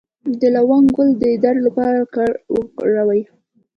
[0.39, 1.97] د لونګ ګل د درد لپاره
[2.55, 3.21] وکاروئ